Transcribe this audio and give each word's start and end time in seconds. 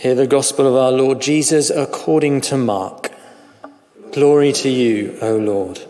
Hear 0.00 0.14
the 0.14 0.26
gospel 0.26 0.66
of 0.66 0.76
our 0.76 0.92
Lord 0.92 1.20
Jesus 1.20 1.68
according 1.68 2.40
to 2.48 2.56
Mark. 2.56 3.12
Glory 4.12 4.50
to 4.54 4.70
you, 4.70 5.18
O 5.20 5.36
Lord. 5.36 5.80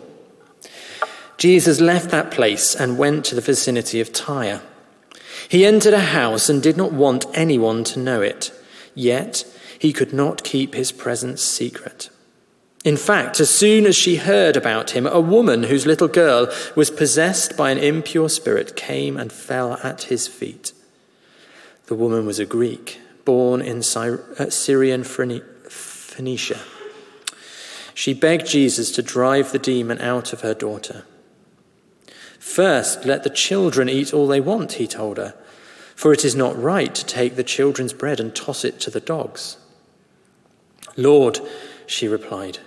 Jesus 1.39 1.81
left 1.81 2.11
that 2.11 2.33
place 2.33 2.75
and 2.75 2.99
went 2.99 3.25
to 3.27 3.37
the 3.37 3.41
vicinity 3.41 4.01
of 4.01 4.13
Tyre. 4.13 4.63
He 5.49 5.65
entered 5.65 5.95
a 5.95 6.01
house 6.01 6.49
and 6.49 6.61
did 6.61 6.77
not 6.77 6.93
want 6.93 7.25
anyone 7.35 7.85
to 7.85 8.01
know 8.01 8.21
it, 8.21 8.51
yet 8.97 9.45
he 9.79 9.93
could 9.93 10.13
not 10.13 10.43
keep 10.43 10.75
his 10.75 10.91
presence 10.91 11.41
secret. 11.41 12.11
In 12.85 12.97
fact, 12.97 13.39
as 13.39 13.49
soon 13.49 13.87
as 13.87 13.95
she 13.95 14.17
heard 14.17 14.57
about 14.57 14.91
him, 14.91 15.07
a 15.07 15.21
woman 15.21 15.63
whose 15.63 15.87
little 15.87 16.09
girl 16.09 16.53
was 16.75 16.91
possessed 16.91 17.57
by 17.57 17.71
an 17.71 17.79
impure 17.79 18.29
spirit 18.29 18.75
came 18.75 19.17
and 19.17 19.33
fell 19.33 19.75
at 19.85 20.03
his 20.03 20.27
feet. 20.27 20.73
The 21.87 21.95
woman 21.95 22.27
was 22.27 22.41
a 22.41 22.45
Greek 22.45 22.99
born 23.25 23.61
in 23.61 23.79
uh, 23.79 24.51
Syrian 24.51 25.05
Phoenicia. 25.05 26.61
She 27.95 28.15
begged 28.15 28.47
Jesus 28.47 28.91
to 28.93 29.03
drive 29.03 29.53
the 29.53 29.59
demon 29.59 30.01
out 30.01 30.33
of 30.33 30.41
her 30.41 30.55
daughter. 30.55 31.05
First, 32.39 33.05
let 33.05 33.23
the 33.23 33.31
children 33.31 33.89
eat 33.89 34.15
all 34.15 34.27
they 34.27 34.41
want, 34.41 34.73
he 34.73 34.87
told 34.87 35.19
her, 35.19 35.35
for 35.95 36.13
it 36.13 36.25
is 36.25 36.35
not 36.35 36.61
right 36.61 36.95
to 36.95 37.05
take 37.05 37.37
the 37.37 37.45
children's 37.45 37.93
bread 37.93 38.19
and 38.19 38.35
toss 38.35 38.65
it 38.65 38.81
to 38.81 38.91
the 38.91 39.01
dogs. 39.01 39.59
Lord, 40.97 41.41
she 41.87 42.09
replied, 42.09 42.59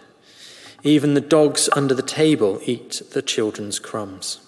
even 0.84 1.14
the 1.14 1.22
dogs 1.22 1.70
under 1.76 1.96
the 1.96 2.02
table 2.02 2.60
eat 2.66 3.02
the 3.12 3.22
children's 3.22 3.80
crumbs. 3.80 4.42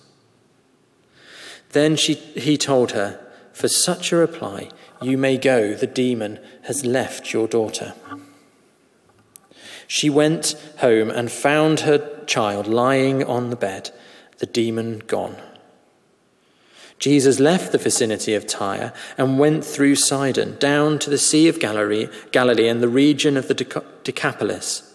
Then 1.69 1.95
she, 1.95 2.13
he 2.13 2.57
told 2.57 2.91
her, 2.91 3.19
For 3.53 3.69
such 3.69 4.11
a 4.11 4.17
reply, 4.17 4.69
you 5.01 5.17
may 5.17 5.37
go, 5.37 5.73
the 5.73 5.87
demon 5.87 6.39
has 6.63 6.85
left 6.85 7.33
your 7.33 7.47
daughter. 7.47 7.93
She 9.87 10.09
went 10.09 10.55
home 10.79 11.09
and 11.09 11.31
found 11.31 11.81
her 11.81 12.23
child 12.25 12.67
lying 12.67 13.23
on 13.23 13.49
the 13.49 13.55
bed, 13.55 13.91
the 14.39 14.45
demon 14.45 14.99
gone. 15.05 15.37
Jesus 16.97 17.39
left 17.39 17.71
the 17.71 17.77
vicinity 17.77 18.33
of 18.33 18.47
Tyre 18.47 18.93
and 19.17 19.37
went 19.37 19.65
through 19.65 19.95
Sidon, 19.95 20.57
down 20.59 20.97
to 20.99 21.09
the 21.09 21.17
Sea 21.17 21.47
of 21.47 21.59
Galilee, 21.59 22.07
and 22.33 22.81
the 22.81 22.87
region 22.87 23.37
of 23.37 23.47
the 23.47 23.83
Decapolis. 24.03 24.93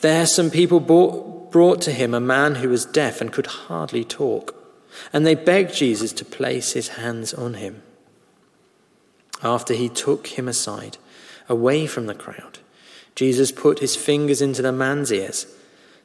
There, 0.00 0.26
some 0.26 0.50
people 0.50 0.80
brought, 0.80 1.52
brought 1.52 1.80
to 1.82 1.92
him 1.92 2.12
a 2.12 2.20
man 2.20 2.56
who 2.56 2.68
was 2.68 2.84
deaf 2.84 3.20
and 3.20 3.32
could 3.32 3.46
hardly 3.46 4.02
talk, 4.02 4.54
and 5.12 5.24
they 5.24 5.34
begged 5.34 5.74
Jesus 5.74 6.12
to 6.14 6.24
place 6.24 6.72
his 6.72 6.88
hands 6.88 7.32
on 7.32 7.54
him. 7.54 7.82
After 9.42 9.74
he 9.74 9.88
took 9.88 10.26
him 10.28 10.48
aside, 10.48 10.98
away 11.48 11.86
from 11.86 12.06
the 12.06 12.14
crowd, 12.14 12.58
Jesus 13.14 13.52
put 13.52 13.80
his 13.80 13.96
fingers 13.96 14.40
into 14.40 14.62
the 14.62 14.72
man's 14.72 15.12
ears. 15.12 15.46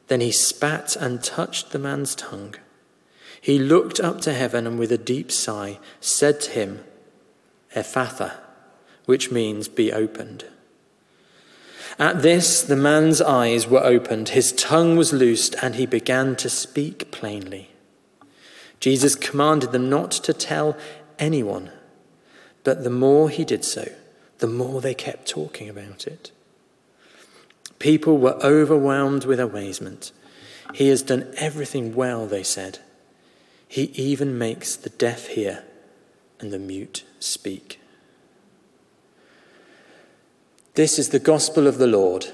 Then 0.08 0.20
he 0.20 0.32
spat 0.32 0.96
and 0.96 1.22
touched 1.22 1.70
the 1.70 1.78
man's 1.78 2.14
tongue. 2.14 2.54
He 3.40 3.58
looked 3.58 4.00
up 4.00 4.20
to 4.22 4.32
heaven 4.32 4.66
and 4.66 4.78
with 4.78 4.90
a 4.90 4.98
deep 4.98 5.30
sigh 5.30 5.78
said 6.00 6.40
to 6.42 6.50
him, 6.50 6.84
Ephphatha, 7.74 8.32
which 9.04 9.30
means 9.30 9.68
be 9.68 9.92
opened. 9.92 10.44
At 11.98 12.22
this, 12.22 12.62
the 12.62 12.76
man's 12.76 13.22
eyes 13.22 13.66
were 13.66 13.84
opened, 13.84 14.30
his 14.30 14.52
tongue 14.52 14.96
was 14.96 15.12
loosed, 15.12 15.54
and 15.62 15.76
he 15.76 15.86
began 15.86 16.36
to 16.36 16.50
speak 16.50 17.10
plainly. 17.10 17.70
Jesus 18.80 19.14
commanded 19.14 19.72
them 19.72 19.88
not 19.88 20.10
to 20.10 20.34
tell 20.34 20.76
anyone 21.18 21.70
but 22.66 22.82
the 22.82 22.90
more 22.90 23.30
he 23.30 23.44
did 23.44 23.64
so, 23.64 23.92
the 24.38 24.48
more 24.48 24.80
they 24.80 24.92
kept 24.92 25.28
talking 25.28 25.68
about 25.68 26.04
it. 26.04 26.32
People 27.78 28.18
were 28.18 28.36
overwhelmed 28.42 29.24
with 29.24 29.38
amazement. 29.38 30.10
He 30.74 30.88
has 30.88 31.00
done 31.00 31.32
everything 31.36 31.94
well, 31.94 32.26
they 32.26 32.42
said. 32.42 32.80
He 33.68 33.82
even 33.94 34.36
makes 34.36 34.74
the 34.74 34.90
deaf 34.90 35.28
hear 35.28 35.62
and 36.40 36.52
the 36.52 36.58
mute 36.58 37.04
speak. 37.20 37.78
This 40.74 40.98
is 40.98 41.10
the 41.10 41.20
gospel 41.20 41.68
of 41.68 41.78
the 41.78 41.86
Lord. 41.86 42.26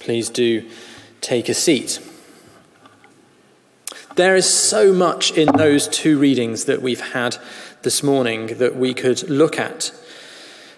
Please 0.00 0.28
do 0.28 0.68
take 1.20 1.48
a 1.48 1.54
seat. 1.54 2.00
There 4.16 4.34
is 4.34 4.48
so 4.48 4.94
much 4.94 5.32
in 5.32 5.54
those 5.58 5.88
two 5.88 6.18
readings 6.18 6.64
that 6.64 6.80
we've 6.80 7.12
had 7.12 7.36
this 7.82 8.02
morning 8.02 8.46
that 8.58 8.74
we 8.74 8.94
could 8.94 9.28
look 9.28 9.58
at. 9.58 9.92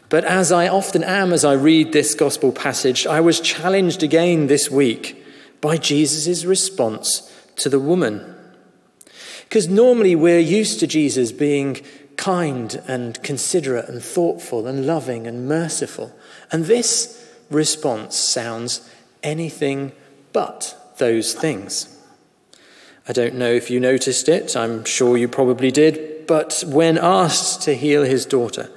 But 0.09 0.25
as 0.25 0.51
I 0.51 0.67
often 0.67 1.05
am 1.05 1.33
as 1.33 1.45
I 1.45 1.53
read 1.53 1.93
this 1.93 2.17
gospel 2.17 2.51
passage, 2.51 3.07
I 3.07 3.21
was 3.21 3.39
challenged 3.39 4.03
again 4.03 4.49
this 4.49 4.73
week 4.73 5.25
by 5.61 5.77
Jesus' 5.77 6.45
response 6.45 7.33
to 7.59 7.69
the 7.69 7.79
woman. 7.79 8.35
Because 9.45 9.69
normally 9.69 10.17
we're 10.17 10.41
used 10.41 10.81
to 10.81 10.89
Jesus 10.89 11.31
being 11.31 11.81
kind 12.17 12.83
and 12.89 13.23
considerate 13.23 13.89
and 13.89 14.03
thoughtful 14.03 14.67
and 14.67 14.85
loving 14.85 15.29
and 15.29 15.47
merciful. 15.47 16.13
And 16.51 16.65
this 16.65 17.25
response 17.51 18.17
sounds 18.17 18.91
anything 19.23 19.93
but 20.33 20.95
those 20.99 21.35
things. 21.35 21.98
I 23.09 23.13
don't 23.13 23.37
know 23.37 23.51
if 23.51 23.71
you 23.71 23.81
noticed 23.81 24.29
it, 24.29 24.55
I'm 24.55 24.85
sure 24.85 25.17
you 25.17 25.29
probably 25.29 25.71
did, 25.71 26.27
but 26.27 26.63
when 26.67 26.99
asked 26.99 27.63
to 27.63 27.75
heal 27.75 28.03
his 28.03 28.27
daughter, 28.27 28.71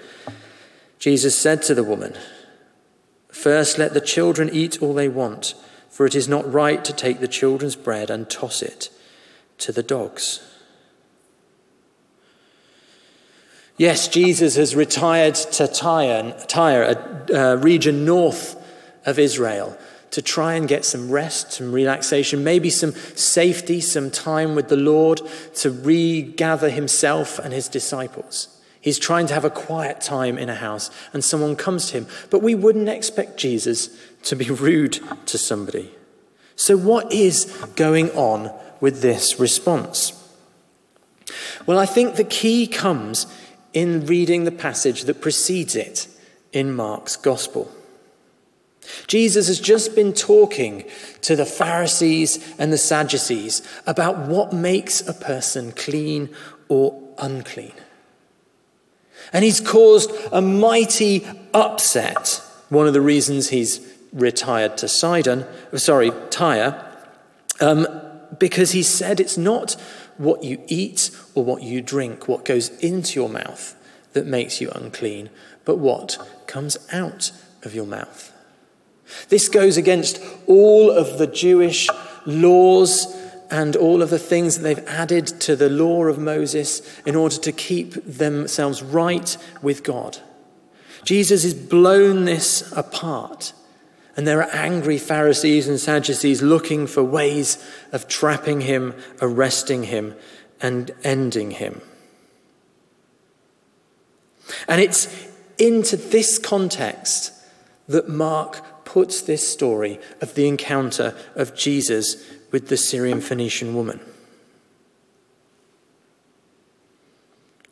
Jesus 1.00 1.38
said 1.38 1.62
to 1.64 1.76
the 1.76 1.84
woman, 1.84 2.16
First 3.30 3.78
let 3.78 3.94
the 3.94 4.00
children 4.00 4.50
eat 4.54 4.82
all 4.82 4.94
they 4.94 5.10
want, 5.10 5.54
for 5.90 6.06
it 6.06 6.16
is 6.16 6.30
not 6.30 6.52
right 6.52 6.84
to 6.86 6.94
take 6.94 7.20
the 7.20 7.28
children's 7.28 7.76
bread 7.76 8.10
and 8.10 8.30
toss 8.30 8.62
it 8.62 8.90
to 9.58 9.74
the 9.74 9.84
dogs. 9.84 10.40
Yes, 13.76 14.08
Jesus 14.08 14.56
has 14.56 14.76
retired 14.76 15.36
to 15.36 15.68
Tyre, 15.68 16.36
Tyre 16.48 16.84
a, 16.84 17.34
a 17.34 17.58
region 17.58 18.06
north 18.06 18.56
of 19.06 19.20
Israel, 19.20 19.78
to 20.12 20.22
try 20.22 20.54
and 20.54 20.68
get 20.68 20.86
some 20.86 21.10
rest, 21.10 21.54
some 21.54 21.72
relaxation, 21.72 22.44
maybe 22.44 22.70
some 22.70 22.92
safety, 22.92 23.82
some 23.82 24.12
time 24.12 24.56
with 24.56 24.68
the 24.68 24.76
Lord 24.76 25.22
to 25.56 25.72
regather 25.72 26.70
himself 26.70 27.40
and 27.40 27.54
his 27.54 27.68
disciples. 27.70 28.50
He's 28.82 29.00
trying 29.00 29.28
to 29.28 29.34
have 29.34 29.46
a 29.46 29.50
quiet 29.50 30.02
time 30.02 30.38
in 30.38 30.50
a 30.50 30.56
house, 30.56 30.90
and 31.14 31.24
someone 31.24 31.56
comes 31.56 31.88
to 31.88 32.00
him. 32.00 32.08
But 32.30 32.42
we 32.42 32.56
wouldn't 32.56 32.90
expect 32.90 33.38
Jesus 33.38 33.90
to 34.24 34.36
be 34.36 34.46
rude 34.50 35.00
to 35.28 35.38
somebody. 35.38 35.92
So, 36.56 36.76
what 36.78 37.12
is 37.14 37.46
going 37.76 38.10
on 38.12 38.52
with 38.82 39.02
this 39.02 39.40
response? 39.40 40.18
Well, 41.66 41.78
I 41.78 41.86
think 41.86 42.16
the 42.16 42.24
key 42.24 42.68
comes 42.68 43.28
in 43.74 44.06
reading 44.06 44.44
the 44.44 44.52
passage 44.52 45.04
that 45.04 45.22
precedes 45.22 45.76
it 45.76 46.08
in 46.52 46.74
Mark's 46.74 47.16
Gospel. 47.16 47.72
Jesus 49.08 49.48
has 49.48 49.60
just 49.60 49.96
been 49.96 50.14
talking 50.14 50.84
to 51.22 51.36
the 51.36 51.46
Pharisees 51.46 52.56
and 52.58 52.74
the 52.74 52.78
Sadducees 52.78 53.62
about 53.86 54.28
what 54.28 54.54
makes 54.54 55.08
a 55.08 55.14
person 55.14 55.72
clean 55.72 56.30
or 56.68 57.00
unclean. 57.18 57.74
And 59.34 59.46
he's 59.46 59.62
caused 59.62 60.12
a 60.32 60.42
mighty 60.42 61.26
upset. 61.54 62.42
One 62.70 62.88
of 62.88 62.94
the 62.94 63.02
reasons 63.02 63.50
he's 63.50 63.88
retired 64.12 64.78
to 64.78 64.88
Sidon, 64.88 65.46
sorry, 65.76 66.12
Tyre, 66.30 66.88
um, 67.60 67.88
because 68.40 68.72
he 68.72 68.84
said 68.84 69.20
it's 69.20 69.38
not 69.38 69.74
what 70.18 70.44
you 70.44 70.62
eat 70.68 71.12
or 71.36 71.44
what 71.44 71.64
you 71.64 71.82
drink, 71.82 72.28
what 72.28 72.46
goes 72.46 72.70
into 72.80 73.20
your 73.20 73.30
mouth 73.30 73.76
that 74.14 74.26
makes 74.26 74.60
you 74.60 74.70
unclean, 74.72 75.30
but 75.66 75.78
what 75.78 76.18
comes 76.48 76.78
out 76.92 77.32
of 77.64 77.74
your 77.74 77.86
mouth. 77.86 78.31
This 79.30 79.50
goes 79.50 79.78
against 79.78 80.22
all 80.48 80.90
of 80.90 81.18
the 81.18 81.28
Jewish 81.28 81.88
laws 82.26 83.18
and 83.50 83.76
all 83.76 84.02
of 84.02 84.10
the 84.10 84.20
things 84.20 84.58
that 84.58 84.64
they've 84.64 84.88
added 84.88 85.28
to 85.42 85.56
the 85.56 85.70
law 85.70 86.06
of 86.06 86.18
Moses 86.18 86.82
in 87.06 87.16
order 87.16 87.36
to 87.38 87.52
keep 87.52 87.94
themselves 88.06 88.82
right 88.82 89.38
with 89.62 89.84
God. 89.84 90.20
Jesus 91.04 91.44
has 91.44 91.54
blown 91.54 92.26
this 92.26 92.72
apart. 92.76 93.54
And 94.16 94.28
there 94.28 94.44
are 94.44 94.56
angry 94.56 94.98
Pharisees 94.98 95.68
and 95.68 95.80
Sadducees 95.80 96.42
looking 96.42 96.86
for 96.86 97.04
ways 97.04 97.66
of 97.92 98.08
trapping 98.08 98.62
him, 98.62 98.94
arresting 99.22 99.84
him, 99.84 100.16
and 100.62 100.92
ending 101.04 101.52
him. 101.52 101.82
And 104.68 104.82
it's 104.82 105.30
into 105.58 105.96
this 105.96 106.38
context 106.38 107.34
that 107.88 108.10
Mark 108.10 108.81
puts 108.92 109.22
this 109.22 109.48
story 109.48 109.98
of 110.20 110.36
the 110.36 110.50
encounter 110.50 111.16
of 111.36 111.56
Jesus 111.56 112.30
with 112.52 112.68
the 112.68 112.76
Syrian 112.76 113.22
Phoenician 113.22 113.74
woman. 113.74 114.02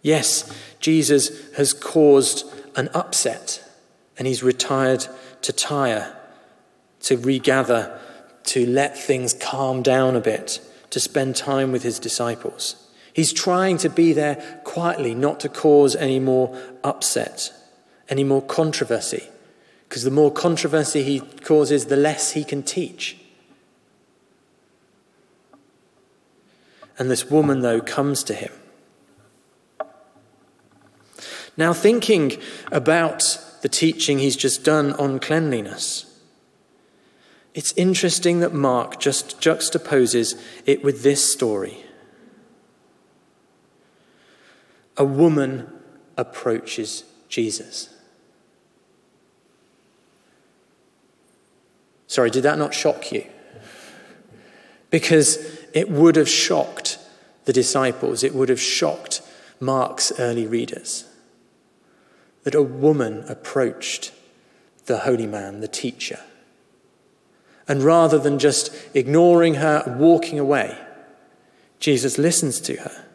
Yes, 0.01 0.50
Jesus 0.80 1.54
has 1.56 1.74
caused 1.74 2.45
an 2.77 2.88
upset 2.94 3.62
and 4.18 4.27
he's 4.27 4.42
retired 4.42 5.06
to 5.42 5.51
Tyre 5.51 6.16
to 7.01 7.18
regather, 7.18 8.00
to 8.44 8.66
let 8.66 8.98
things 8.98 9.33
calm 9.33 9.81
down 9.81 10.16
a 10.16 10.21
bit, 10.21 10.62
to 10.89 11.01
spend 11.01 11.36
time 11.36 11.74
with 11.74 11.83
his 11.83 12.00
disciples. 12.00 12.88
He's 13.12 13.33
trying 13.33 13.77
to 13.80 13.89
be 13.89 14.13
there 14.13 14.62
quietly, 14.63 15.16
not 15.16 15.42
to 15.42 15.50
cause 15.50 15.98
any 15.98 16.19
more 16.19 16.57
upset, 16.81 17.51
any 18.07 18.24
more 18.24 18.42
controversy, 18.42 19.27
because 19.89 20.03
the 20.03 20.12
more 20.12 20.31
controversy 20.31 21.01
he 21.01 21.19
causes, 21.19 21.88
the 21.88 21.95
less 21.97 22.33
he 22.33 22.44
can 22.44 22.62
teach. 22.62 23.18
And 27.00 27.09
this 27.09 27.31
woman, 27.31 27.62
though, 27.62 27.81
comes 27.81 28.24
to 28.25 28.36
him. 28.36 28.51
Now, 31.57 31.74
thinking 31.74 32.39
about 32.71 33.39
the 33.63 33.69
teaching 33.69 34.19
he's 34.19 34.36
just 34.36 34.63
done 34.63 34.94
on 34.94 35.19
cleanliness, 35.19 36.06
it's 37.56 37.74
interesting 37.74 38.42
that 38.42 38.53
Mark 38.53 39.00
just 39.00 39.42
juxtaposes 39.42 40.39
it 40.68 40.83
with 40.83 41.01
this 41.01 41.33
story. 41.33 41.83
A 44.97 45.03
woman 45.03 45.68
approaches 46.15 47.06
Jesus. 47.27 47.89
Sorry, 52.09 52.31
did 52.31 52.41
that 52.41 52.57
not 52.57 52.73
shock 52.73 53.11
you? 53.11 53.23
Because 54.89 55.38
it 55.73 55.91
would 55.91 56.15
have 56.15 56.27
shocked 56.27 56.97
the 57.45 57.53
disciples, 57.53 58.23
it 58.23 58.33
would 58.33 58.50
have 58.50 58.59
shocked 58.59 59.21
Mark's 59.59 60.11
early 60.19 60.47
readers 60.47 61.06
that 62.44 62.56
a 62.56 62.63
woman 62.63 63.23
approached 63.29 64.11
the 64.88 65.00
holy 65.00 65.27
man, 65.27 65.59
the 65.59 65.67
teacher. 65.67 66.19
And 67.67 67.83
rather 67.83 68.17
than 68.17 68.39
just 68.39 68.73
ignoring 68.95 69.56
her 69.56 69.83
and 69.85 70.00
walking 70.00 70.39
away, 70.39 70.75
Jesus 71.79 72.17
listens 72.17 72.59
to 72.61 72.77
her. 72.77 73.06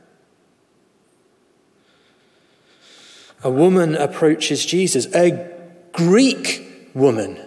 A 3.43 3.51
woman 3.51 3.97
approaches 3.97 4.65
Jesus, 4.65 5.13
a 5.13 5.51
Greek 5.91 6.91
woman. 6.95 7.41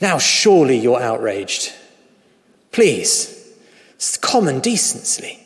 Now, 0.00 0.18
surely 0.18 0.78
you're 0.78 1.00
outraged. 1.00 1.72
Please, 2.70 3.52
it's 3.96 4.16
common 4.16 4.60
decency. 4.60 5.40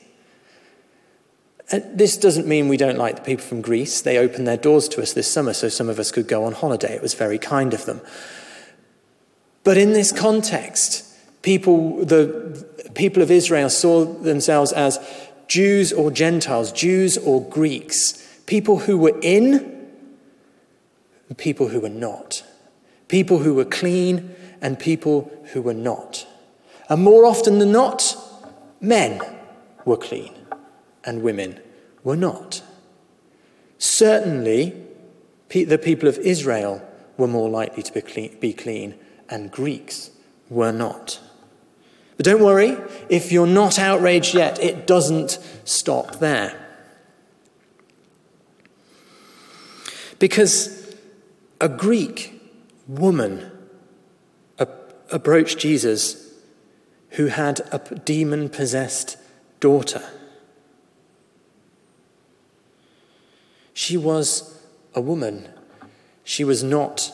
And 1.71 1.99
this 1.99 2.19
doesn't 2.19 2.47
mean 2.47 2.69
we 2.69 2.77
don't 2.77 2.99
like 2.99 3.17
the 3.17 3.23
people 3.23 3.45
from 3.45 3.63
Greece. 3.63 4.03
They 4.03 4.19
opened 4.19 4.47
their 4.47 4.59
doors 4.59 4.89
to 4.91 5.03
us 5.03 5.15
this 5.15 5.31
summer 5.31 5.55
so 5.55 5.69
some 5.69 5.89
of 5.89 5.99
us 5.99 6.11
could 6.11 6.29
go 6.29 6.45
on 6.45 6.53
holiday. 6.53 6.95
It 6.95 7.01
was 7.01 7.15
very 7.15 7.39
kind 7.39 7.73
of 7.73 7.87
them. 7.87 8.03
But 9.65 9.79
in 9.79 9.93
this 9.93 10.13
context, 10.13 11.07
people, 11.41 12.05
the 12.05 12.67
people 12.95 13.23
of 13.23 13.31
Israel 13.31 13.71
saw 13.71 14.05
themselves 14.05 14.73
as 14.73 14.99
Jews 15.49 15.93
or 15.93 16.11
Gentiles, 16.11 16.73
Jews 16.73 17.17
or 17.17 17.43
Greeks, 17.43 18.41
people 18.47 18.81
who 18.81 18.99
were 18.99 19.19
in 19.23 19.73
people 21.37 21.69
who 21.69 21.81
were 21.81 21.89
not, 21.89 22.45
people 23.13 23.41
who 23.41 23.53
were 23.53 23.67
clean 23.67 24.35
and 24.63 24.79
people 24.79 25.31
who 25.53 25.61
were 25.61 25.75
not. 25.75 26.27
And 26.89 27.03
more 27.03 27.27
often 27.27 27.59
than 27.59 27.71
not, 27.71 28.17
men 28.81 29.21
were 29.85 29.99
clean 29.99 30.35
and 31.05 31.23
women 31.23 31.61
were 32.03 32.17
not. 32.17 32.63
Certainly, 33.77 34.75
the 35.51 35.77
people 35.77 36.09
of 36.09 36.17
Israel 36.21 36.81
were 37.19 37.29
more 37.29 37.51
likely 37.51 37.83
to 37.83 37.93
be 38.41 38.55
clean 38.55 38.95
and 39.29 39.51
Greeks 39.51 40.11
were 40.49 40.73
not. 40.73 41.21
But 42.17 42.25
don't 42.25 42.43
worry, 42.43 42.79
if 43.11 43.31
you're 43.31 43.47
not 43.47 43.79
outraged 43.79 44.33
yet, 44.33 44.59
it 44.59 44.87
doesn't 44.87 45.39
stop 45.67 46.19
there. 46.19 46.59
Because 50.19 50.97
a 51.61 51.69
Greek 51.69 52.39
woman 52.99 53.51
approached 55.13 55.59
Jesus 55.59 56.33
who 57.11 57.27
had 57.27 57.61
a 57.71 57.79
demon 57.79 58.49
possessed 58.49 59.19
daughter. 59.61 60.03
She 63.75 63.97
was 63.97 64.59
a 64.95 65.01
woman. 65.01 65.49
She 66.25 66.45
was 66.45 66.63
not 66.65 67.13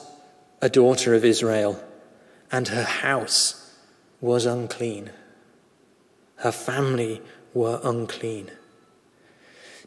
a 0.63 0.69
daughter 0.69 1.15
of 1.15 1.25
Israel 1.25 1.83
and 2.51 2.69
her 2.69 2.85
house 2.85 3.75
was 4.21 4.47
unclean. 4.47 5.11
Her 6.37 6.53
family 6.53 7.21
were 7.53 7.81
unclean. 7.83 8.51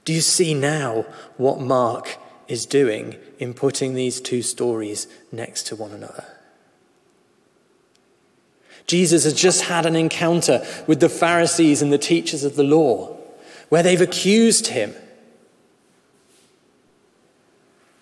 Do 0.04 0.14
you 0.14 0.22
see 0.22 0.54
now 0.54 1.06
what 1.38 1.60
Mark 1.60 2.18
is 2.48 2.66
doing 2.66 3.16
in 3.40 3.54
putting 3.54 3.94
these 3.94 4.22
two 4.22 4.42
stories 4.42 5.08
next 5.32 5.64
to 5.68 5.76
one 5.76 5.92
another? 5.92 6.26
Jesus 8.88 9.24
has 9.24 9.34
just 9.34 9.64
had 9.64 9.86
an 9.86 9.96
encounter 9.96 10.66
with 10.88 11.00
the 11.00 11.10
Pharisees 11.10 11.82
and 11.82 11.94
the 11.94 11.98
teachers 11.98 12.44
of 12.44 12.56
the 12.56 12.64
law 12.64 13.18
where 13.70 13.84
they've 13.84 14.02
accused 14.02 14.68
him 14.68 14.94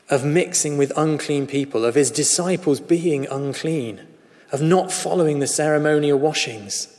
of 0.10 0.26
mixing 0.26 0.78
with 0.78 0.92
unclean 0.98 1.46
people, 1.46 1.86
of 1.86 1.94
his 1.94 2.10
disciples 2.10 2.80
being 2.80 3.28
unclean 3.28 4.08
of 4.52 4.62
not 4.62 4.92
following 4.92 5.40
the 5.40 5.48
ceremonial 5.48 6.18
washings. 6.18 6.96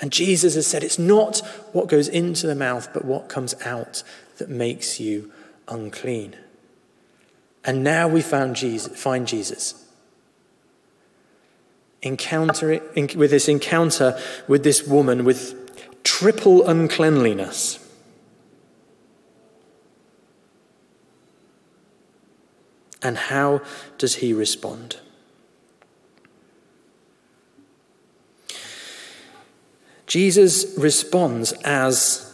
And 0.00 0.10
Jesus 0.10 0.54
has 0.54 0.66
said 0.66 0.82
it's 0.82 0.98
not 0.98 1.38
what 1.72 1.88
goes 1.88 2.08
into 2.08 2.46
the 2.46 2.54
mouth, 2.54 2.88
but 2.92 3.04
what 3.04 3.28
comes 3.28 3.54
out 3.64 4.02
that 4.38 4.48
makes 4.48 4.98
you 4.98 5.30
unclean. 5.68 6.36
And 7.64 7.84
now 7.84 8.08
we 8.08 8.22
found 8.22 8.56
Jesus, 8.56 9.00
find 9.00 9.26
Jesus. 9.26 9.86
Encounter 12.02 12.72
it, 12.72 13.16
with 13.16 13.30
this 13.30 13.48
encounter 13.48 14.18
with 14.48 14.64
this 14.64 14.86
woman 14.86 15.24
with 15.24 16.02
triple 16.02 16.66
uncleanliness. 16.66 17.78
And 23.02 23.16
how 23.16 23.62
does 23.98 24.16
he 24.16 24.32
respond? 24.32 24.96
Jesus 30.06 30.76
responds 30.76 31.52
as 31.64 32.31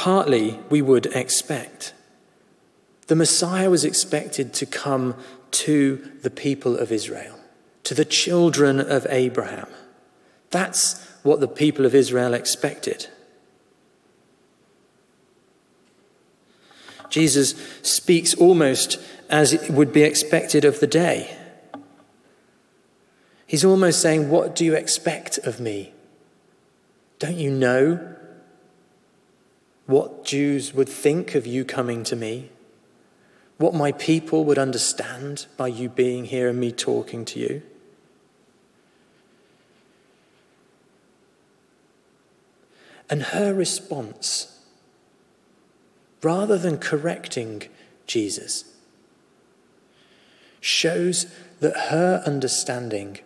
partly 0.00 0.58
we 0.70 0.80
would 0.80 1.04
expect. 1.14 1.92
The 3.08 3.14
Messiah 3.14 3.68
was 3.68 3.84
expected 3.84 4.54
to 4.54 4.64
come 4.64 5.14
to 5.50 5.96
the 6.22 6.30
people 6.30 6.78
of 6.78 6.90
Israel, 6.90 7.38
to 7.84 7.92
the 7.92 8.06
children 8.06 8.80
of 8.80 9.06
Abraham. 9.10 9.68
That's 10.48 11.06
what 11.22 11.40
the 11.40 11.48
people 11.48 11.84
of 11.84 11.94
Israel 11.94 12.32
expected. 12.32 13.08
Jesus 17.10 17.54
speaks 17.82 18.32
almost 18.32 18.98
as 19.28 19.52
it 19.52 19.70
would 19.70 19.92
be 19.92 20.02
expected 20.02 20.64
of 20.64 20.80
the 20.80 20.86
day. 20.86 21.36
He's 23.46 23.66
almost 23.66 24.00
saying, 24.00 24.30
What 24.30 24.56
do 24.56 24.64
you 24.64 24.74
expect 24.74 25.36
of 25.36 25.60
me? 25.60 25.92
Don't 27.18 27.36
you 27.36 27.50
know 27.50 28.16
what 29.90 30.24
Jews 30.24 30.72
would 30.72 30.88
think 30.88 31.34
of 31.34 31.46
you 31.46 31.64
coming 31.64 32.04
to 32.04 32.14
me? 32.14 32.50
What 33.58 33.74
my 33.74 33.90
people 33.90 34.44
would 34.44 34.58
understand 34.58 35.46
by 35.56 35.66
you 35.66 35.88
being 35.88 36.26
here 36.26 36.48
and 36.48 36.60
me 36.60 36.70
talking 36.70 37.24
to 37.24 37.40
you? 37.40 37.62
And 43.10 43.22
her 43.22 43.52
response, 43.52 44.60
rather 46.22 46.56
than 46.56 46.78
correcting 46.78 47.64
Jesus, 48.06 48.72
shows 50.60 51.26
that 51.58 51.90
her 51.90 52.22
understanding 52.24 53.18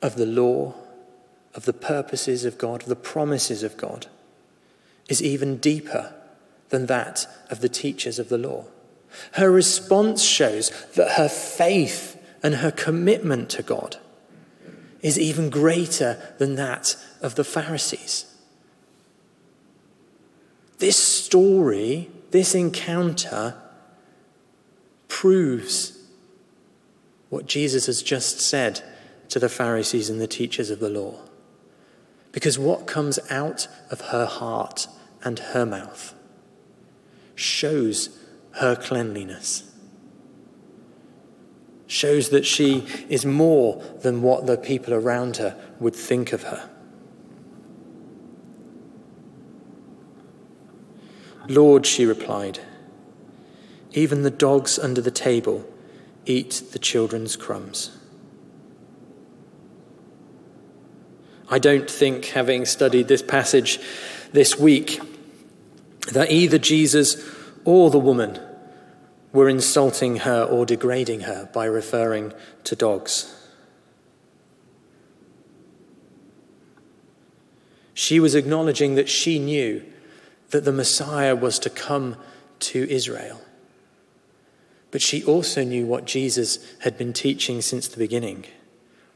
of 0.00 0.16
the 0.16 0.26
law, 0.26 0.74
of 1.54 1.66
the 1.66 1.74
purposes 1.74 2.46
of 2.46 2.56
God, 2.56 2.82
of 2.82 2.88
the 2.88 2.96
promises 2.96 3.62
of 3.62 3.76
God, 3.76 4.06
is 5.08 5.22
even 5.22 5.56
deeper 5.56 6.14
than 6.68 6.86
that 6.86 7.26
of 7.50 7.60
the 7.60 7.68
teachers 7.68 8.18
of 8.18 8.28
the 8.28 8.38
law. 8.38 8.64
Her 9.32 9.50
response 9.50 10.22
shows 10.22 10.70
that 10.94 11.12
her 11.12 11.28
faith 11.28 12.22
and 12.42 12.56
her 12.56 12.70
commitment 12.70 13.50
to 13.50 13.62
God 13.62 13.96
is 15.00 15.18
even 15.18 15.50
greater 15.50 16.34
than 16.38 16.56
that 16.56 16.96
of 17.22 17.34
the 17.36 17.44
Pharisees. 17.44 18.26
This 20.78 20.96
story, 20.96 22.10
this 22.30 22.54
encounter, 22.54 23.54
proves 25.08 25.98
what 27.30 27.46
Jesus 27.46 27.86
has 27.86 28.02
just 28.02 28.40
said 28.40 28.82
to 29.28 29.38
the 29.38 29.48
Pharisees 29.48 30.08
and 30.08 30.20
the 30.20 30.26
teachers 30.26 30.70
of 30.70 30.80
the 30.80 30.88
law. 30.88 31.14
Because 32.32 32.58
what 32.58 32.86
comes 32.86 33.18
out 33.30 33.68
of 33.90 34.00
her 34.00 34.26
heart 34.26 34.86
and 35.24 35.38
her 35.38 35.66
mouth 35.66 36.14
shows 37.34 38.18
her 38.52 38.74
cleanliness, 38.74 39.70
shows 41.86 42.30
that 42.30 42.44
she 42.44 42.86
is 43.08 43.24
more 43.24 43.82
than 44.02 44.22
what 44.22 44.46
the 44.46 44.56
people 44.56 44.92
around 44.94 45.36
her 45.36 45.56
would 45.78 45.94
think 45.94 46.32
of 46.32 46.44
her. 46.44 46.68
Lord, 51.48 51.86
she 51.86 52.04
replied, 52.04 52.60
even 53.92 54.22
the 54.22 54.30
dogs 54.30 54.78
under 54.78 55.00
the 55.00 55.10
table 55.10 55.66
eat 56.26 56.62
the 56.72 56.78
children's 56.78 57.36
crumbs. 57.36 57.96
I 61.50 61.58
don't 61.58 61.90
think, 61.90 62.26
having 62.26 62.66
studied 62.66 63.08
this 63.08 63.22
passage 63.22 63.80
this 64.32 64.58
week, 64.58 65.00
that 66.12 66.30
either 66.30 66.58
Jesus 66.58 67.22
or 67.64 67.90
the 67.90 67.98
woman 67.98 68.38
were 69.32 69.48
insulting 69.48 70.16
her 70.18 70.42
or 70.42 70.64
degrading 70.64 71.20
her 71.20 71.48
by 71.52 71.64
referring 71.64 72.32
to 72.64 72.74
dogs. 72.74 73.34
She 77.94 78.20
was 78.20 78.34
acknowledging 78.34 78.94
that 78.94 79.08
she 79.08 79.38
knew 79.38 79.82
that 80.50 80.64
the 80.64 80.72
Messiah 80.72 81.34
was 81.34 81.58
to 81.58 81.68
come 81.70 82.16
to 82.60 82.88
Israel. 82.88 83.40
But 84.90 85.02
she 85.02 85.22
also 85.24 85.64
knew 85.64 85.84
what 85.84 86.06
Jesus 86.06 86.58
had 86.80 86.96
been 86.96 87.12
teaching 87.12 87.60
since 87.60 87.88
the 87.88 87.98
beginning, 87.98 88.46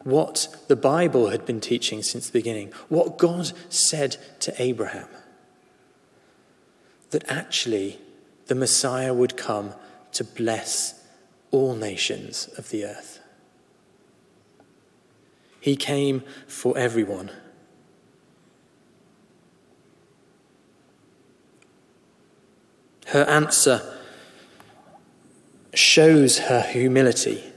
what 0.04 0.64
the 0.68 0.76
Bible 0.76 1.30
had 1.30 1.46
been 1.46 1.60
teaching 1.60 2.02
since 2.02 2.26
the 2.26 2.38
beginning, 2.38 2.72
what 2.88 3.18
God 3.18 3.52
said 3.68 4.16
to 4.40 4.54
Abraham. 4.60 5.08
That 7.10 7.24
actually 7.30 7.98
the 8.46 8.54
Messiah 8.54 9.14
would 9.14 9.36
come 9.36 9.74
to 10.12 10.24
bless 10.24 11.04
all 11.50 11.74
nations 11.74 12.48
of 12.56 12.70
the 12.70 12.84
earth. 12.84 13.20
He 15.60 15.76
came 15.76 16.24
for 16.48 16.76
everyone. 16.76 17.30
Her 23.06 23.24
answer 23.24 23.80
shows 25.74 26.38
her 26.38 26.62
humility. 26.62 27.51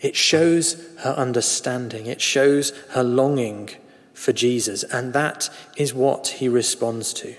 It 0.00 0.16
shows 0.16 0.74
her 0.98 1.10
understanding. 1.10 2.06
It 2.06 2.20
shows 2.20 2.70
her 2.90 3.02
longing 3.02 3.70
for 4.12 4.32
Jesus. 4.32 4.82
And 4.84 5.12
that 5.12 5.48
is 5.76 5.94
what 5.94 6.28
he 6.28 6.48
responds 6.48 7.12
to. 7.14 7.34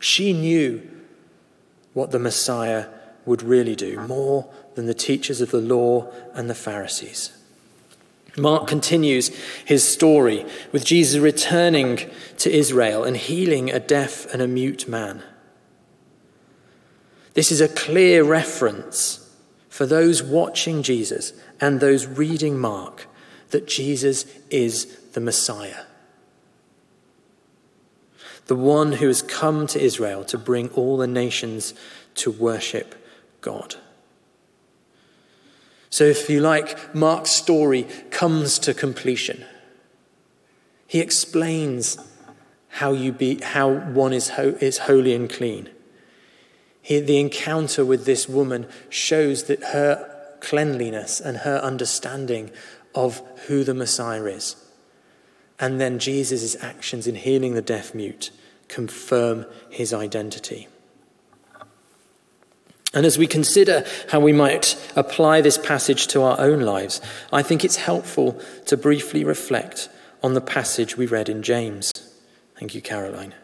She 0.00 0.32
knew 0.32 0.86
what 1.94 2.10
the 2.10 2.18
Messiah 2.18 2.88
would 3.24 3.42
really 3.42 3.74
do, 3.74 3.98
more 4.00 4.52
than 4.74 4.86
the 4.86 4.94
teachers 4.94 5.40
of 5.40 5.50
the 5.50 5.60
law 5.60 6.12
and 6.34 6.50
the 6.50 6.54
Pharisees. 6.54 7.30
Mark 8.36 8.66
continues 8.66 9.28
his 9.64 9.88
story 9.88 10.44
with 10.72 10.84
Jesus 10.84 11.20
returning 11.20 12.00
to 12.38 12.50
Israel 12.52 13.04
and 13.04 13.16
healing 13.16 13.70
a 13.70 13.78
deaf 13.78 14.26
and 14.32 14.42
a 14.42 14.48
mute 14.48 14.88
man. 14.88 15.22
This 17.34 17.50
is 17.50 17.60
a 17.60 17.68
clear 17.68 18.24
reference 18.24 19.20
for 19.68 19.86
those 19.86 20.22
watching 20.22 20.82
Jesus 20.82 21.32
and 21.60 21.80
those 21.80 22.06
reading 22.06 22.58
Mark 22.58 23.06
that 23.50 23.66
Jesus 23.66 24.24
is 24.50 24.96
the 25.12 25.20
Messiah. 25.20 25.82
The 28.46 28.56
one 28.56 28.94
who 28.94 29.08
has 29.08 29.22
come 29.22 29.66
to 29.68 29.80
Israel 29.80 30.24
to 30.26 30.38
bring 30.38 30.68
all 30.70 30.96
the 30.96 31.06
nations 31.06 31.74
to 32.16 32.30
worship 32.30 32.94
God. 33.40 33.76
So, 35.90 36.04
if 36.04 36.28
you 36.28 36.40
like, 36.40 36.94
Mark's 36.94 37.30
story 37.30 37.84
comes 38.10 38.58
to 38.60 38.74
completion. 38.74 39.44
He 40.86 41.00
explains 41.00 41.98
how, 42.68 42.92
you 42.92 43.12
be, 43.12 43.40
how 43.40 43.70
one 43.70 44.12
is, 44.12 44.30
ho- 44.30 44.56
is 44.60 44.78
holy 44.78 45.14
and 45.14 45.30
clean. 45.30 45.70
He, 46.84 47.00
the 47.00 47.18
encounter 47.18 47.82
with 47.82 48.04
this 48.04 48.28
woman 48.28 48.66
shows 48.90 49.44
that 49.44 49.62
her 49.62 50.36
cleanliness 50.40 51.18
and 51.18 51.38
her 51.38 51.56
understanding 51.56 52.50
of 52.94 53.22
who 53.46 53.64
the 53.64 53.72
Messiah 53.72 54.26
is. 54.26 54.54
And 55.58 55.80
then 55.80 55.98
Jesus' 55.98 56.62
actions 56.62 57.06
in 57.06 57.14
healing 57.14 57.54
the 57.54 57.62
deaf 57.62 57.94
mute 57.94 58.30
confirm 58.68 59.46
his 59.70 59.94
identity. 59.94 60.68
And 62.92 63.06
as 63.06 63.16
we 63.16 63.26
consider 63.26 63.86
how 64.10 64.20
we 64.20 64.34
might 64.34 64.76
apply 64.94 65.40
this 65.40 65.56
passage 65.56 66.06
to 66.08 66.20
our 66.20 66.38
own 66.38 66.60
lives, 66.60 67.00
I 67.32 67.42
think 67.42 67.64
it's 67.64 67.76
helpful 67.76 68.38
to 68.66 68.76
briefly 68.76 69.24
reflect 69.24 69.88
on 70.22 70.34
the 70.34 70.42
passage 70.42 70.98
we 70.98 71.06
read 71.06 71.30
in 71.30 71.42
James. 71.42 71.92
Thank 72.58 72.74
you, 72.74 72.82
Caroline. 72.82 73.34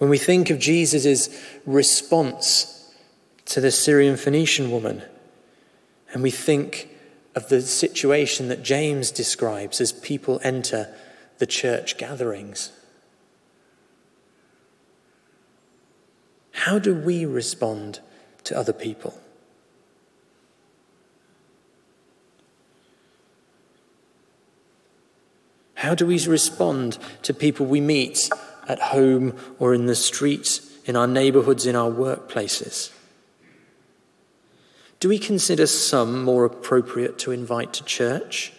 When 0.00 0.08
we 0.08 0.16
think 0.16 0.48
of 0.48 0.58
Jesus' 0.58 1.28
response 1.66 2.90
to 3.44 3.60
the 3.60 3.70
Syrian 3.70 4.16
Phoenician 4.16 4.70
woman, 4.70 5.02
and 6.14 6.22
we 6.22 6.30
think 6.30 6.88
of 7.34 7.50
the 7.50 7.60
situation 7.60 8.48
that 8.48 8.62
James 8.62 9.10
describes 9.10 9.78
as 9.78 9.92
people 9.92 10.40
enter 10.42 10.88
the 11.36 11.46
church 11.46 11.98
gatherings 11.98 12.72
How 16.52 16.78
do 16.78 16.94
we 16.94 17.26
respond 17.26 18.00
to 18.44 18.56
other 18.56 18.72
people? 18.72 19.18
How 25.74 25.94
do 25.94 26.06
we 26.06 26.26
respond 26.26 26.96
to 27.22 27.34
people 27.34 27.66
we 27.66 27.82
meet 27.82 28.30
at 28.70 28.80
home 28.80 29.36
or 29.58 29.74
in 29.74 29.86
the 29.86 29.94
streets, 29.94 30.70
in 30.84 30.96
our 30.96 31.06
neighborhoods, 31.06 31.66
in 31.66 31.76
our 31.76 31.90
workplaces? 31.90 32.92
Do 35.00 35.08
we 35.08 35.18
consider 35.18 35.66
some 35.66 36.22
more 36.22 36.44
appropriate 36.44 37.18
to 37.20 37.32
invite 37.32 37.72
to 37.74 37.84
church, 37.84 38.52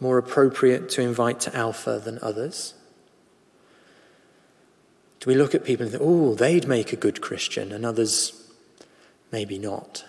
more 0.00 0.18
appropriate 0.18 0.88
to 0.90 1.02
invite 1.02 1.40
to 1.40 1.56
Alpha 1.56 2.00
than 2.04 2.18
others? 2.20 2.74
Do 5.20 5.30
we 5.30 5.36
look 5.36 5.54
at 5.54 5.64
people 5.64 5.84
and 5.84 5.92
think, 5.92 6.04
oh, 6.04 6.34
they'd 6.34 6.68
make 6.68 6.92
a 6.92 6.96
good 6.96 7.20
Christian, 7.20 7.72
and 7.72 7.86
others 7.86 8.32
maybe 9.30 9.58
not? 9.58 10.04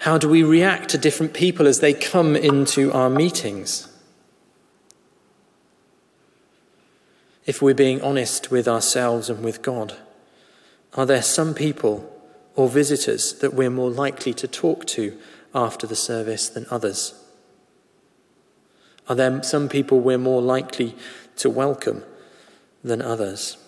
How 0.00 0.16
do 0.16 0.30
we 0.30 0.42
react 0.42 0.88
to 0.90 0.98
different 0.98 1.34
people 1.34 1.66
as 1.66 1.80
they 1.80 1.92
come 1.92 2.34
into 2.34 2.90
our 2.90 3.10
meetings? 3.10 3.86
If 7.44 7.60
we're 7.60 7.74
being 7.74 8.00
honest 8.00 8.50
with 8.50 8.66
ourselves 8.66 9.28
and 9.28 9.44
with 9.44 9.60
God, 9.60 9.98
are 10.94 11.04
there 11.04 11.20
some 11.20 11.52
people 11.52 12.10
or 12.56 12.70
visitors 12.70 13.34
that 13.40 13.52
we're 13.52 13.68
more 13.68 13.90
likely 13.90 14.32
to 14.34 14.48
talk 14.48 14.86
to 14.86 15.18
after 15.54 15.86
the 15.86 15.96
service 15.96 16.48
than 16.48 16.64
others? 16.70 17.12
Are 19.06 19.14
there 19.14 19.42
some 19.42 19.68
people 19.68 20.00
we're 20.00 20.16
more 20.16 20.40
likely 20.40 20.96
to 21.36 21.50
welcome 21.50 22.04
than 22.82 23.02
others? 23.02 23.58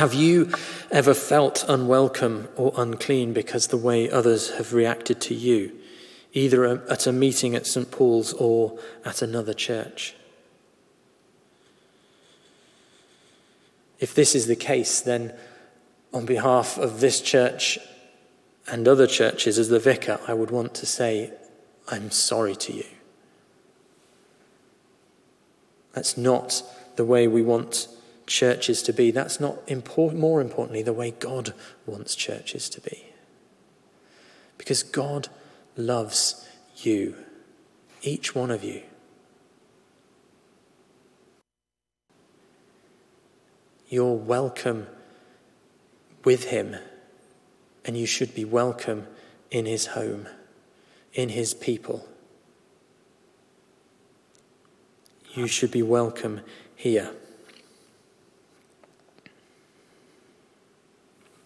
Have 0.00 0.14
you 0.14 0.50
ever 0.90 1.12
felt 1.12 1.62
unwelcome 1.68 2.48
or 2.56 2.72
unclean 2.74 3.34
because 3.34 3.66
the 3.66 3.76
way 3.76 4.10
others 4.10 4.48
have 4.52 4.72
reacted 4.72 5.20
to 5.20 5.34
you, 5.34 5.78
either 6.32 6.64
at 6.90 7.06
a 7.06 7.12
meeting 7.12 7.54
at 7.54 7.66
St. 7.66 7.90
Paul's 7.90 8.32
or 8.32 8.78
at 9.04 9.20
another 9.20 9.52
church? 9.52 10.14
If 13.98 14.14
this 14.14 14.34
is 14.34 14.46
the 14.46 14.56
case, 14.56 15.02
then 15.02 15.34
on 16.14 16.24
behalf 16.24 16.78
of 16.78 17.00
this 17.00 17.20
church 17.20 17.78
and 18.72 18.88
other 18.88 19.06
churches, 19.06 19.58
as 19.58 19.68
the 19.68 19.78
vicar, 19.78 20.18
I 20.26 20.32
would 20.32 20.50
want 20.50 20.72
to 20.76 20.86
say, 20.86 21.30
I'm 21.88 22.10
sorry 22.10 22.56
to 22.56 22.72
you. 22.72 22.86
That's 25.92 26.16
not 26.16 26.62
the 26.96 27.04
way 27.04 27.28
we 27.28 27.42
want 27.42 27.86
churches 28.30 28.80
to 28.84 28.92
be. 28.92 29.10
That's 29.10 29.40
not 29.40 29.58
important, 29.66 30.20
more 30.20 30.40
importantly, 30.40 30.82
the 30.82 30.92
way 30.92 31.10
God 31.10 31.52
wants 31.84 32.14
churches 32.14 32.70
to 32.70 32.80
be. 32.80 33.04
Because 34.56 34.82
God 34.82 35.28
loves 35.76 36.48
you, 36.76 37.16
each 38.02 38.34
one 38.34 38.50
of 38.50 38.62
you. 38.64 38.82
You're 43.88 44.14
welcome 44.14 44.86
with 46.24 46.44
Him, 46.44 46.76
and 47.84 47.96
you 47.96 48.06
should 48.06 48.34
be 48.34 48.44
welcome 48.44 49.08
in 49.50 49.66
His 49.66 49.86
home, 49.86 50.28
in 51.12 51.30
His 51.30 51.52
people. 51.52 52.08
You 55.34 55.48
should 55.48 55.72
be 55.72 55.82
welcome 55.82 56.42
here. 56.76 57.10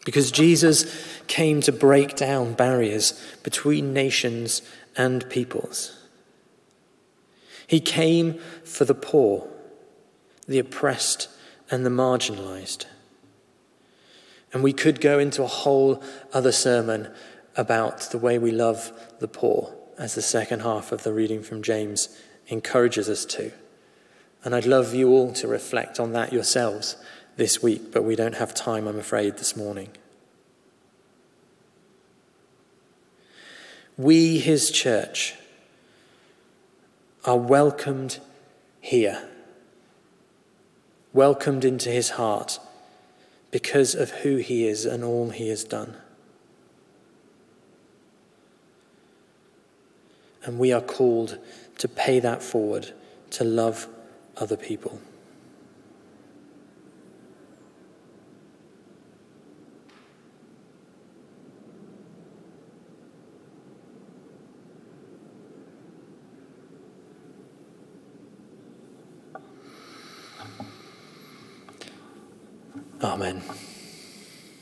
Because 0.05 0.31
Jesus 0.31 0.87
came 1.27 1.61
to 1.63 1.73
break 1.73 2.15
down 2.15 2.53
barriers 2.53 3.13
between 3.43 3.93
nations 3.93 4.63
and 4.97 5.29
peoples. 5.31 5.99
He 7.67 7.81
came 7.81 8.39
for 8.65 8.85
the 8.85 8.95
poor, 8.95 9.49
the 10.47 10.59
oppressed, 10.59 11.29
and 11.71 11.85
the 11.85 11.91
marginalized. 11.91 12.85
And 14.53 14.63
we 14.63 14.73
could 14.73 15.01
go 15.01 15.19
into 15.19 15.43
a 15.43 15.49
whole 15.49 16.03
other 16.33 16.53
sermon 16.53 17.11
about 17.57 18.01
the 18.11 18.19
way 18.19 18.39
we 18.39 18.51
love 18.51 18.93
the 19.21 19.29
poor, 19.29 19.75
as 19.99 20.15
the 20.15 20.23
second 20.23 20.61
half 20.61 20.93
of 20.93 21.03
the 21.03 21.13
reading 21.13 21.43
from 21.43 21.63
James 21.63 22.09
encourages 22.49 23.09
us 23.09 23.25
to. 23.25 23.53
And 24.45 24.55
I'd 24.55 24.67
love 24.67 24.93
you 24.93 25.09
all 25.09 25.33
to 25.35 25.49
reflect 25.49 25.99
on 25.99 26.13
that 26.13 26.33
yourselves 26.33 26.97
this 27.37 27.63
week, 27.63 27.93
but 27.93 28.05
we 28.05 28.17
don't 28.17 28.37
have 28.37 28.55
time, 28.55 28.87
I'm 28.87 28.99
afraid, 28.99 29.39
this 29.39 29.57
morning. 29.57 29.91
We, 33.97 34.39
his 34.39 34.71
church, 34.71 35.35
are 37.25 37.39
welcomed 37.39 38.19
here, 38.81 39.29
welcomed 41.13 41.65
into 41.65 41.91
his 41.91 42.11
heart 42.11 42.59
because 43.51 43.95
of 43.95 44.11
who 44.11 44.37
he 44.37 44.67
is 44.67 44.85
and 44.85 45.05
all 45.05 45.31
he 45.31 45.49
has 45.49 45.65
done. 45.65 45.97
And 50.45 50.59
we 50.59 50.73
are 50.73 50.83
called 50.83 51.39
to 51.79 51.89
pay 51.89 52.21
that 52.21 52.43
forward, 52.43 52.93
to 53.31 53.45
love 53.45 53.89
other 54.37 54.57
people. 54.57 55.01